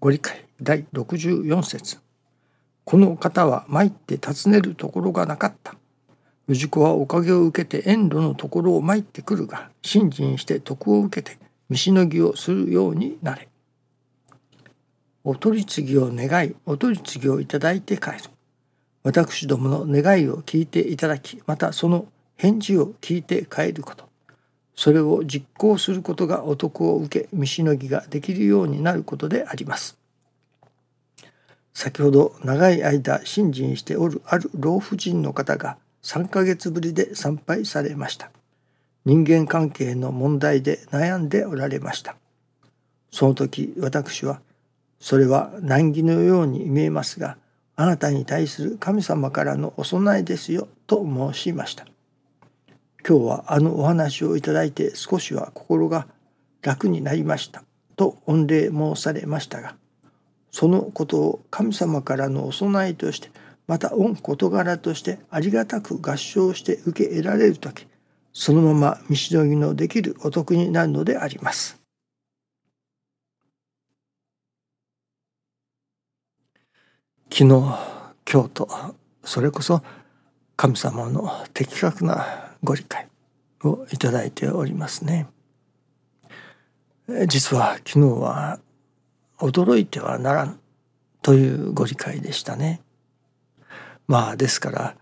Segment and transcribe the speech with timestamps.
[0.00, 1.98] ご理解第64節
[2.84, 5.74] この方は参って尋ねるところがなかった。
[6.48, 13.48] 氏子はおかげを受けて遠路のところを参ってくるが信心して徳を受けて見しのぎをするようになれ。
[15.22, 18.16] お取り次ぎを願いお取り次ぎをいただいて帰る。
[19.02, 22.06] 私どもの願いを聞いていただきまたその
[22.36, 24.09] 返事を聞いて帰ること
[24.74, 29.98] それを実行することがお得を受け見しのぎができるようになることであります。
[31.74, 38.30] 先ほど長い間信心しておるある老婦人の方が3ヶ月ぶりで参拝されました。
[39.04, 42.16] 人間関係の問題で悩んでおられました。
[43.10, 44.40] その時私は
[45.00, 47.36] それは難儀のように見えますが
[47.76, 51.86] あなたに対する神様からのお供えですよと申しました。
[53.06, 56.06] 今日はあのお話をいただいて少しは心が
[56.62, 57.64] 楽になりました
[57.96, 59.76] と御礼申されましたが
[60.50, 63.30] そのことを神様からのお供えとして
[63.66, 67.86] また御事柄としてありがたく合唱して受け得られる時
[68.32, 71.80] そのまま見しのぎのできるお得になるのであります。
[77.32, 77.44] 昨日
[78.30, 78.68] 今日と
[79.24, 79.82] それこそ
[80.56, 83.08] 神様の的確なご理解
[83.64, 85.26] をいただいておりますね。
[87.26, 88.60] 実は昨日は
[89.38, 90.60] 驚いてはならん
[91.22, 92.80] というご理解でしたね。
[94.06, 94.96] まあですから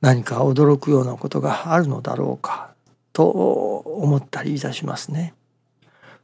[0.00, 2.74] 何か驚くようなことがあるのだろうか
[3.12, 5.34] と思ったりいたしますね。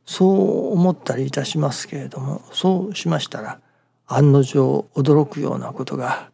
[0.04, 3.60] そう思ったりいたしますけれどもそうしましたら
[4.06, 6.30] 案の定驚くようなことが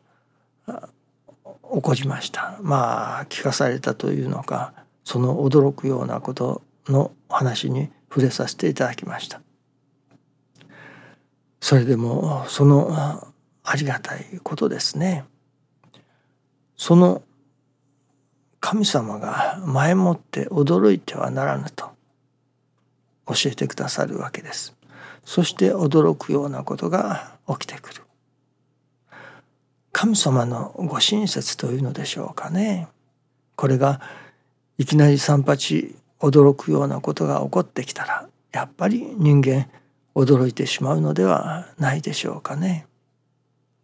[1.75, 2.59] 起こりました。
[2.63, 4.73] まあ聞かされたというのか
[5.03, 9.41] その驚くようなことの話に触れさせていただきました。
[11.61, 12.95] それでもその
[13.65, 15.25] ありがたいことですね。
[16.77, 17.23] その
[18.61, 21.91] 神様が前もって驚いてはならぬと
[23.27, 24.75] 教えてくださるわけです。
[25.25, 28.04] そして驚くようなことが起きてくる。
[29.95, 32.89] 神様のご親切というのでしょうかね。
[33.55, 34.01] これが
[34.77, 39.69] いきなり三八驚くようなことが起こってきたらやっぱり人間
[40.17, 42.89] 驚いてしまうのではないでしょうかね。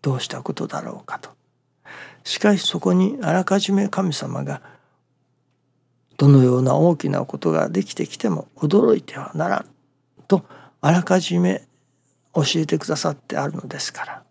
[0.02, 1.30] どうしたことだろうかと。
[2.24, 4.62] しかしそこにあらかじめ神様が
[6.16, 9.66] どのような大きなことができてきても驚いてはならん
[10.26, 10.44] と
[10.80, 11.62] あらかじめ
[12.34, 14.22] 教えてくださってあるのですから。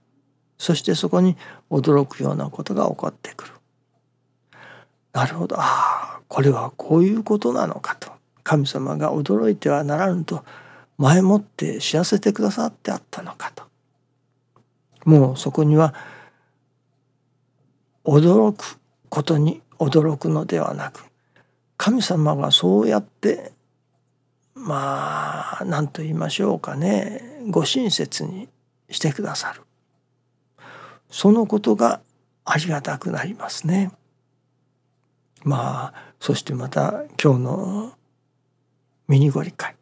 [0.60, 1.38] そしてそこに
[1.72, 3.54] 驚くようなことが起こってくる。
[5.14, 5.56] なるほど。
[5.58, 8.12] ああこれはこういうことなのかと。
[8.44, 10.44] 神様が驚いてはならぬと
[10.98, 13.64] 前もって知らせてくださってあったのかと。
[15.06, 15.96] もうそこには
[18.04, 21.04] 驚くことに驚くのではなく
[21.78, 23.54] 神様がそうやって
[24.56, 27.22] まあ何と言いましょうかね。
[27.50, 28.50] ご親切に
[28.90, 29.62] してくださる。
[31.10, 32.02] そのことが
[32.46, 33.92] ありがたくなりますね。
[35.44, 37.94] まあそしてまた今日の
[39.08, 39.76] ミニご理解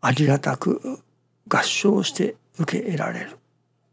[0.00, 1.00] ありがたく
[1.48, 3.38] 合唱して受け得られる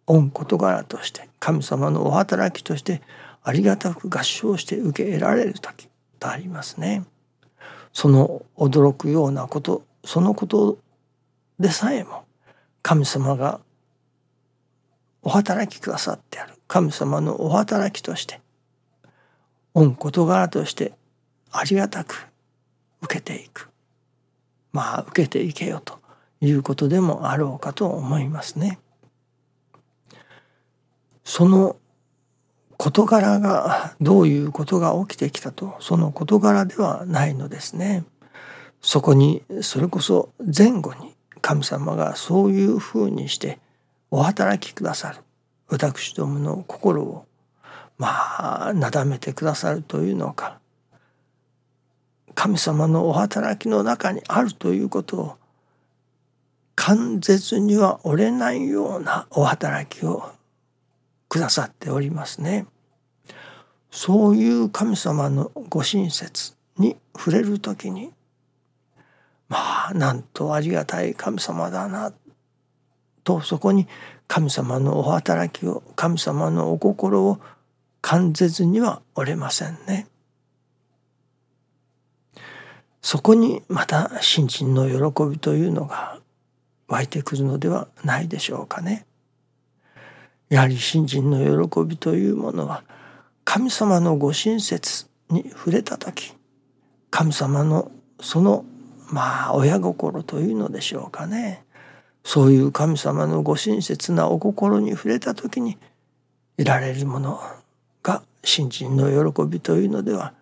[0.06, 3.02] 御事柄として神様のお働きとして
[3.44, 5.90] ありがたく合唱して受け得られる時
[6.20, 7.04] とありますね。
[7.94, 10.78] その驚くようなことそのこと
[11.60, 12.26] でさえも
[12.84, 13.60] 神様が
[15.28, 18.40] お働きくださってある神様のお働きとして
[19.74, 20.94] 御事柄として
[21.52, 22.28] ありがたく
[23.02, 23.70] 受けていく
[24.72, 26.00] まあ受けていけよと
[26.40, 28.80] いうことでもあろうかと思いますね。
[31.26, 31.76] その
[32.78, 38.06] 事柄がどういうことが起きてきたとその事柄ではないのですね。
[38.82, 43.60] そこにそれこそ前後に神様がそういうふうにして
[44.12, 45.20] お働きくださる。
[45.68, 47.26] 私どもの心を
[47.98, 50.60] まあなだめてくださるというのか。
[52.36, 55.38] 神様のお働きの中にあるということを
[56.76, 60.32] 完絶には折れないようなお働きを
[61.28, 62.68] くださっておりますね。
[63.90, 68.14] そういう神様のご親切に触れる時に
[69.50, 72.14] まあなんとありがたい神様だな。
[73.28, 73.90] とそこに
[74.30, 77.42] 神様のお働きを神様のお心を
[78.00, 80.08] 感じずにはおれませんね。
[83.02, 86.20] そこにまた新人の喜びというのが
[86.88, 89.06] 湧いてくるのではないでしょうかね。
[90.48, 92.86] やはり信心の喜びというものは
[93.44, 96.34] 神様のご親切に触れた時
[97.12, 97.92] 神様の
[98.22, 98.64] その
[99.12, 101.66] まあ親心というのでしょうかね
[102.28, 105.78] そういう神様のご親切なお心に触れた時に
[106.58, 107.40] 得られるもの
[108.04, 110.34] が信心の喜びというのでは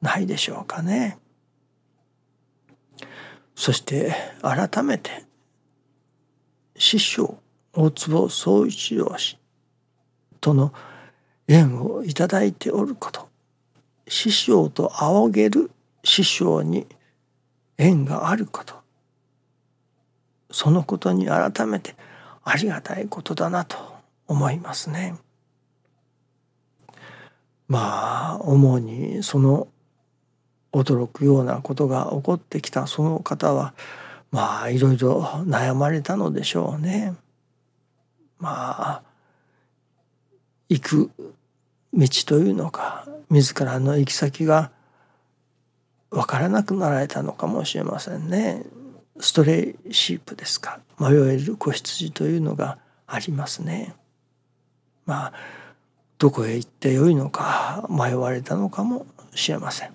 [0.00, 1.18] ないでしょうかね。
[3.56, 5.24] そして改めて
[6.76, 7.36] 師匠
[7.72, 9.36] 大坪宗一郎氏
[10.40, 10.72] との
[11.48, 13.28] 縁をいただいておること
[14.06, 15.72] 師匠と仰げる
[16.04, 16.86] 師匠に
[17.76, 18.83] 縁があること
[20.54, 21.96] そのことに改めて
[22.44, 23.76] ありがたいことだなと
[24.28, 25.16] 思いますね。
[27.66, 29.66] まあ主にその
[30.72, 33.74] 驚くようなことが起こってきたその方は
[34.30, 37.14] まあいろいろ悩まれたのでしょうね。
[38.38, 39.02] まあ
[40.68, 41.10] 行く
[41.92, 44.70] 道というのか自らの行き先が
[46.10, 48.64] 分からなくなられたのかもしれませんね。
[49.20, 50.80] ストレイシープですか？
[50.98, 53.94] 迷える子羊というのがありますね。
[55.06, 55.32] まあ
[56.18, 59.92] どこへ行ってよいのか迷われたのかもしれません。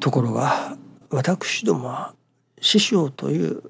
[0.00, 0.76] ところが
[1.10, 2.14] 私どもは
[2.60, 3.62] 師匠という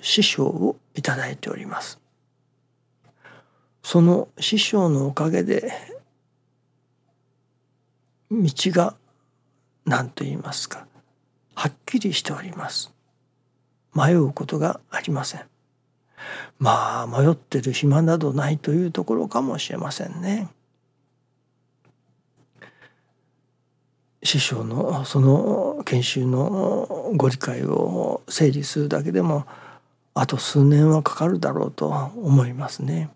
[0.00, 1.98] 師匠をいただいております。
[3.82, 5.70] その師匠のおかげで
[8.30, 8.94] 道が
[9.84, 10.86] 何と言いますか
[11.54, 12.92] はっきりしております。
[13.94, 15.42] 迷うことがありません。
[16.58, 20.48] まあ迷ってる暇などないというところかもしれませんね。
[24.22, 29.46] 師匠のその研修のご理解を整理するだけでも
[30.14, 33.10] あと数年はかかるだろうと思いますね。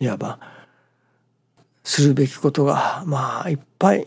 [0.00, 0.38] いわば
[1.86, 4.04] するべきことがまあいっぱい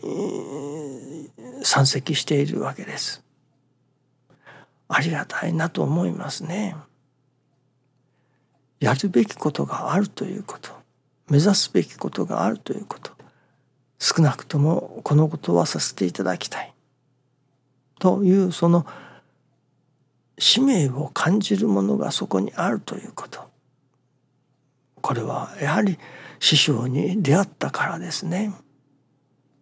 [1.62, 3.24] 山積しているわけです。
[4.86, 6.76] ありがたいなと思いますね。
[8.80, 10.70] やるべきことがあるということ
[11.30, 13.12] 目指すべきことがあるということ
[13.98, 16.74] 少なくともこのことはさせていただきたい
[17.98, 18.86] というその
[20.38, 23.48] 使命を感じるものがそこにあるということ
[25.00, 25.98] これはやはり
[26.40, 28.52] 師匠に出会ったからですね。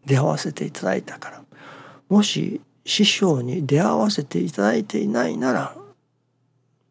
[0.06, 1.42] 出会わせていただいたから。
[2.08, 5.76] もし師匠に出会わせていただいていないなら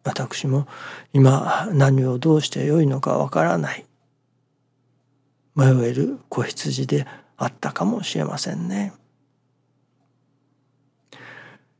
[0.03, 0.67] 私も
[1.11, 3.85] 今何をどうしてよいのかわからない。
[5.55, 8.93] 迷える子羊であったかもしれませんね。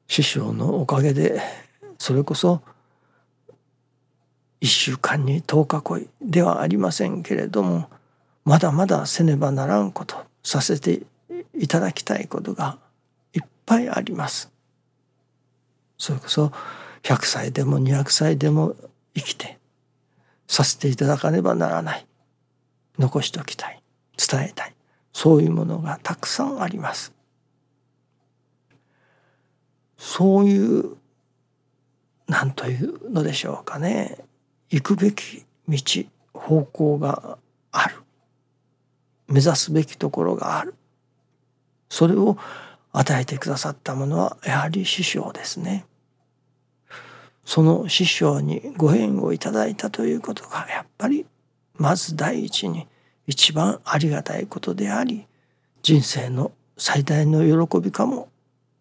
[0.08, 1.42] 師匠のおかげで
[2.00, 2.62] それこそ
[4.62, 7.90] 一週間に10日恋ではありませんけれども
[8.48, 11.02] まだまだせねばならんことさせて
[11.54, 12.80] いただきたいことが
[13.34, 14.50] いっぱいあります。
[15.98, 16.54] それこそ
[17.04, 18.74] 100歳でも200歳でも
[19.14, 19.60] 生きて
[20.48, 22.08] させていただかねばならない。
[22.98, 23.84] 残しておきたい。
[24.18, 24.74] 伝えたい。
[25.12, 27.12] そういうものがたくさんあります。
[29.98, 30.96] そういう
[32.28, 34.18] 何というのでしょうかね。
[34.70, 35.78] 行くべき道
[36.34, 37.38] 方向が
[37.74, 38.07] ある。
[39.28, 40.76] 目指すべきところがある
[41.90, 42.38] それを
[42.92, 45.86] 与えてくださったものはやはり師匠ですね。
[47.46, 51.26] その師匠にご縁をいただいたということがやっぱり
[51.76, 52.88] まず第一に
[53.26, 55.28] 一番ありがたいことであり
[55.82, 58.28] 人生の最大の喜びかも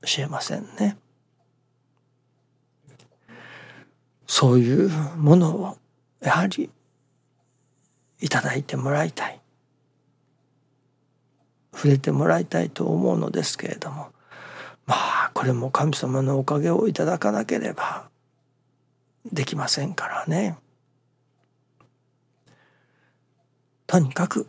[0.05, 0.97] しれませんね。
[4.27, 5.77] そういうものを
[6.21, 6.69] やはり
[8.21, 9.36] いただいてもらいたい
[11.77, 14.09] 触れてもらいたいと思うのですけれども
[14.87, 18.09] まあこれも神様のおかげをいただかなければ
[19.31, 20.57] できませんからね。
[23.87, 24.49] とにかく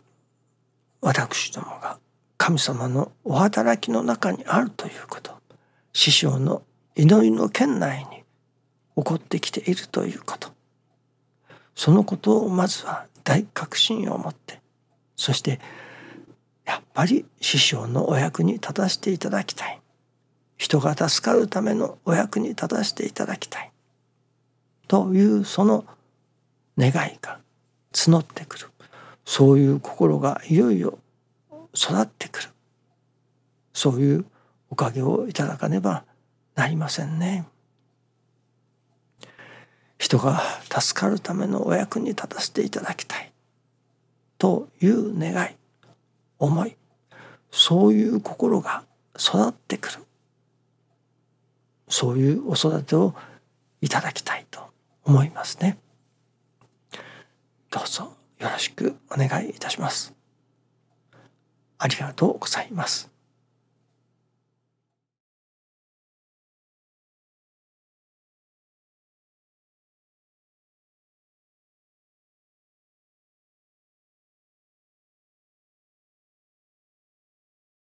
[1.00, 1.98] 私どもが
[2.38, 5.32] 神様のお働きの中にあるということ
[5.92, 6.62] 師匠の
[6.96, 8.24] 祈りの圏内に
[8.96, 10.50] 起こってきているということ
[11.76, 14.60] そのことをまずは大確信を持って
[15.14, 15.60] そして
[16.68, 19.80] やっぱり師匠のお役に立たせていただきたい。
[20.58, 23.72] 人が助かるためのお役に立たせていただきたい。
[24.86, 25.86] というその
[26.76, 27.40] 願いが
[27.94, 28.66] 募ってくる。
[29.24, 30.98] そういう心がいよいよ
[31.74, 32.48] 育ってくる。
[33.72, 34.26] そういう
[34.68, 36.04] おかげをいただかねば
[36.54, 37.46] なりませんね。
[39.98, 43.32] 人が助かるためのお役に立たせていただきたい。
[44.36, 45.57] という願い。
[46.38, 46.76] 思い
[47.50, 48.84] そういう心が
[49.18, 49.98] 育ってくる
[51.88, 53.14] そういうお育てを
[53.80, 54.60] いただきたいと
[55.04, 55.78] 思いますね。
[57.70, 60.14] どうぞよろしくお願いいたします。
[61.78, 63.10] ありがとうございます。